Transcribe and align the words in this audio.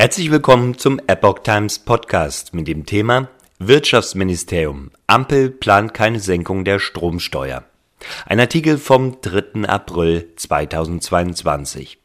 Herzlich 0.00 0.30
willkommen 0.30 0.78
zum 0.78 0.98
Epoch 1.08 1.40
Times 1.40 1.78
Podcast 1.78 2.54
mit 2.54 2.66
dem 2.66 2.86
Thema 2.86 3.28
Wirtschaftsministerium. 3.58 4.92
Ampel 5.06 5.50
plant 5.50 5.92
keine 5.92 6.20
Senkung 6.20 6.64
der 6.64 6.78
Stromsteuer. 6.78 7.64
Ein 8.24 8.40
Artikel 8.40 8.78
vom 8.78 9.20
3. 9.20 9.68
April 9.68 10.32
2022. 10.36 11.98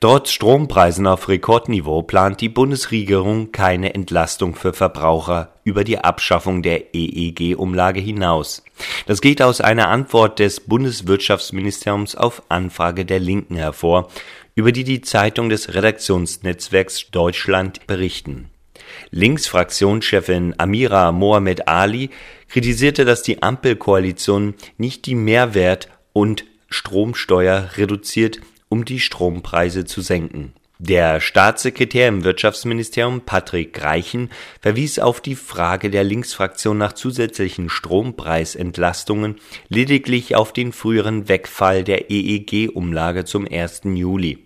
Trotz 0.00 0.30
Strompreisen 0.30 1.06
auf 1.06 1.28
Rekordniveau 1.28 2.02
plant 2.02 2.40
die 2.40 2.48
Bundesregierung 2.48 3.52
keine 3.52 3.94
Entlastung 3.94 4.54
für 4.54 4.72
Verbraucher 4.72 5.52
über 5.64 5.84
die 5.84 5.98
Abschaffung 5.98 6.62
der 6.62 6.94
EEG-Umlage 6.94 8.00
hinaus. 8.00 8.62
Das 9.06 9.20
geht 9.20 9.40
aus 9.40 9.60
einer 9.60 9.88
Antwort 9.88 10.38
des 10.38 10.60
Bundeswirtschaftsministeriums 10.60 12.16
auf 12.16 12.42
Anfrage 12.48 13.04
der 13.04 13.20
Linken 13.20 13.56
hervor, 13.56 14.08
über 14.54 14.72
die 14.72 14.84
die 14.84 15.00
Zeitung 15.00 15.48
des 15.48 15.74
Redaktionsnetzwerks 15.74 17.10
Deutschland 17.10 17.86
berichten. 17.86 18.50
Linksfraktionschefin 19.10 20.54
Amira 20.58 21.12
Mohamed 21.12 21.68
Ali 21.68 22.10
kritisierte, 22.48 23.04
dass 23.04 23.22
die 23.22 23.42
Ampelkoalition 23.42 24.54
nicht 24.76 25.06
die 25.06 25.14
Mehrwert- 25.14 25.88
und 26.12 26.44
Stromsteuer 26.68 27.70
reduziert, 27.76 28.40
um 28.68 28.84
die 28.84 29.00
Strompreise 29.00 29.84
zu 29.84 30.00
senken. 30.00 30.52
Der 30.78 31.20
Staatssekretär 31.20 32.08
im 32.08 32.24
Wirtschaftsministerium 32.24 33.20
Patrick 33.20 33.80
Reichen 33.84 34.30
verwies 34.60 34.98
auf 34.98 35.20
die 35.20 35.36
Frage 35.36 35.90
der 35.90 36.02
Linksfraktion 36.02 36.76
nach 36.76 36.94
zusätzlichen 36.94 37.68
Strompreisentlastungen 37.68 39.36
lediglich 39.68 40.34
auf 40.34 40.52
den 40.52 40.72
früheren 40.72 41.28
Wegfall 41.28 41.84
der 41.84 42.10
EEG-Umlage 42.10 43.24
zum 43.24 43.46
1. 43.48 43.82
Juli. 43.84 44.38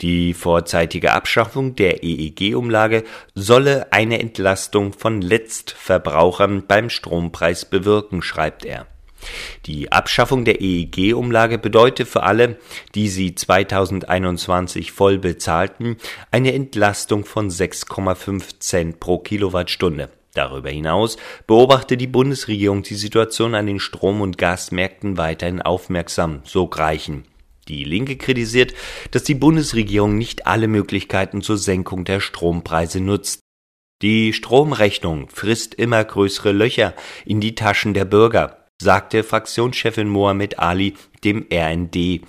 Die 0.00 0.32
vorzeitige 0.34 1.12
Abschaffung 1.12 1.76
der 1.76 2.02
EEG-Umlage 2.02 3.04
solle 3.34 3.92
eine 3.92 4.18
Entlastung 4.18 4.92
von 4.92 5.20
Letztverbrauchern 5.20 6.66
beim 6.66 6.88
Strompreis 6.88 7.64
bewirken, 7.64 8.22
schreibt 8.22 8.64
er 8.64 8.86
die 9.66 9.92
Abschaffung 9.92 10.44
der 10.44 10.60
EEG-Umlage 10.60 11.58
bedeutet 11.58 12.08
für 12.08 12.22
alle, 12.22 12.58
die 12.94 13.08
sie 13.08 13.34
2021 13.34 14.92
voll 14.92 15.18
bezahlten, 15.18 15.96
eine 16.30 16.52
Entlastung 16.54 17.24
von 17.24 17.50
6,5 17.50 18.60
Cent 18.60 19.00
pro 19.00 19.18
Kilowattstunde. 19.18 20.10
Darüber 20.34 20.70
hinaus 20.70 21.16
beobachtet 21.46 22.00
die 22.00 22.06
Bundesregierung 22.06 22.82
die 22.82 22.94
Situation 22.94 23.54
an 23.54 23.66
den 23.66 23.80
Strom- 23.80 24.20
und 24.20 24.38
Gasmärkten 24.38 25.18
weiterhin 25.18 25.60
aufmerksam, 25.60 26.42
so 26.44 26.68
Greichen. 26.68 27.24
Die 27.70 27.84
Linke 27.84 28.16
kritisiert, 28.16 28.74
dass 29.12 29.22
die 29.22 29.36
Bundesregierung 29.36 30.18
nicht 30.18 30.48
alle 30.48 30.66
Möglichkeiten 30.66 31.40
zur 31.40 31.56
Senkung 31.56 32.04
der 32.04 32.18
Strompreise 32.18 33.00
nutzt. 33.00 33.40
Die 34.02 34.32
Stromrechnung 34.32 35.28
frisst 35.28 35.74
immer 35.74 36.02
größere 36.02 36.50
Löcher 36.50 36.94
in 37.24 37.40
die 37.40 37.54
Taschen 37.54 37.94
der 37.94 38.06
Bürger 38.06 38.60
sagte 38.80 39.22
Fraktionschefin 39.22 40.08
Mohamed 40.08 40.58
Ali 40.58 40.94
dem 41.22 41.46
RND. 41.52 42.22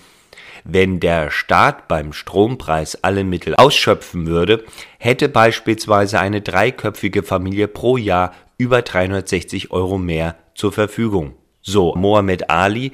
Wenn 0.64 1.00
der 1.00 1.32
Staat 1.32 1.88
beim 1.88 2.14
Strompreis 2.14 3.04
alle 3.04 3.24
Mittel 3.24 3.56
ausschöpfen 3.56 4.28
würde, 4.28 4.64
hätte 5.00 5.28
beispielsweise 5.28 6.20
eine 6.20 6.42
dreiköpfige 6.42 7.24
Familie 7.24 7.68
pro 7.68 7.98
Jahr 7.98 8.36
über 8.58 8.84
360 8.84 9.72
Euro 9.72 9.98
mehr 9.98 10.36
zur 10.54 10.72
Verfügung. 10.72 11.34
So 11.62 11.96
Mohamed 11.96 12.50
Ali, 12.52 12.92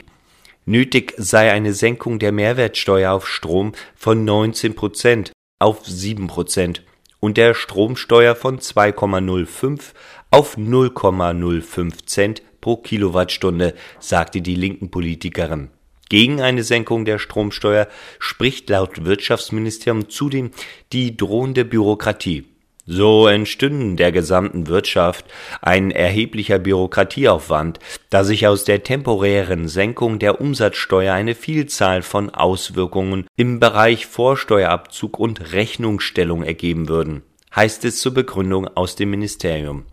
nötig 0.67 1.13
sei 1.17 1.51
eine 1.51 1.73
Senkung 1.73 2.19
der 2.19 2.31
Mehrwertsteuer 2.31 3.13
auf 3.13 3.27
Strom 3.27 3.71
von 3.95 4.23
19 4.25 4.75
Prozent 4.75 5.31
auf 5.59 5.87
7 5.87 6.27
Prozent 6.27 6.83
und 7.19 7.37
der 7.37 7.55
Stromsteuer 7.55 8.35
von 8.35 8.59
2,05 8.59 9.93
auf 10.29 10.57
0,05 10.57 12.05
Cent 12.05 12.43
pro 12.61 12.77
Kilowattstunde, 12.77 13.73
sagte 13.99 14.41
die 14.41 14.55
linken 14.55 14.92
Politikerin. 14.92 15.69
Gegen 16.09 16.42
eine 16.42 16.64
Senkung 16.64 17.05
der 17.05 17.17
Stromsteuer 17.17 17.87
spricht 18.19 18.69
laut 18.69 19.03
Wirtschaftsministerium 19.03 20.09
zudem 20.09 20.52
die 20.92 21.17
drohende 21.17 21.65
Bürokratie. 21.65 22.45
So 22.89 23.27
entstünden 23.27 23.98
der 23.98 24.14
gesamten 24.14 24.67
Wirtschaft 24.67 25.25
ein 25.61 25.92
erheblicher 25.92 26.58
Bürokratieaufwand, 26.58 27.80
da 28.09 28.23
sich 28.23 28.48
aus 28.48 28.64
der 28.64 28.83
temporären 28.83 29.67
Senkung 29.67 30.20
der 30.20 30.39
Umsatzsteuer 30.39 31.14
eine 31.14 31.36
Vielzahl 31.36 32.02
von 32.02 32.30
Auswirkungen 32.30 33.27
im 33.36 33.59
Bereich 33.59 34.05
Vorsteuerabzug 34.05 35.20
und 35.20 35.52
Rechnungsstellung 35.52 36.43
ergeben 36.43 36.87
würden, 36.87 37.23
heißt 37.53 37.83
es 37.83 37.99
zur 37.99 38.14
Begründung 38.14 38.70
aus 38.70 38.95
dem 38.95 39.09
Ministerium. 39.09 39.83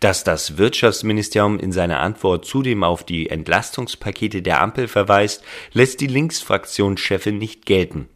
Dass 0.00 0.24
das 0.24 0.56
Wirtschaftsministerium 0.56 1.58
in 1.58 1.72
seiner 1.72 2.00
Antwort 2.00 2.46
zudem 2.46 2.82
auf 2.82 3.04
die 3.04 3.28
Entlastungspakete 3.28 4.40
der 4.40 4.62
Ampel 4.62 4.88
verweist, 4.88 5.44
lässt 5.74 6.00
die 6.00 6.06
Linksfraktionschefin 6.06 7.36
nicht 7.36 7.66
gelten. 7.66 8.08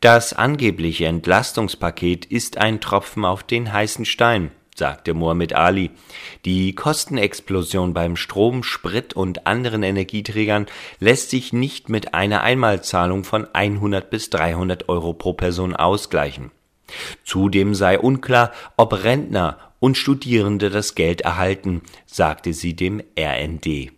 Das 0.00 0.32
angebliche 0.32 1.06
Entlastungspaket 1.06 2.24
ist 2.24 2.58
ein 2.58 2.80
Tropfen 2.80 3.24
auf 3.24 3.42
den 3.42 3.72
heißen 3.72 4.04
Stein, 4.04 4.50
sagte 4.74 5.14
Mohammed 5.14 5.54
Ali. 5.54 5.90
Die 6.44 6.74
Kostenexplosion 6.74 7.94
beim 7.94 8.16
Strom, 8.16 8.62
Sprit 8.62 9.14
und 9.14 9.46
anderen 9.46 9.82
Energieträgern 9.82 10.66
lässt 10.98 11.30
sich 11.30 11.52
nicht 11.52 11.88
mit 11.88 12.14
einer 12.14 12.42
Einmalzahlung 12.42 13.24
von 13.24 13.46
100 13.52 14.10
bis 14.10 14.30
300 14.30 14.88
Euro 14.88 15.12
pro 15.12 15.32
Person 15.34 15.76
ausgleichen. 15.76 16.50
Zudem 17.24 17.74
sei 17.74 17.98
unklar, 17.98 18.52
ob 18.76 19.04
Rentner 19.04 19.58
und 19.78 19.96
Studierende 19.96 20.70
das 20.70 20.94
Geld 20.94 21.22
erhalten, 21.22 21.82
sagte 22.06 22.52
sie 22.52 22.74
dem 22.74 23.02
RND 23.18 23.92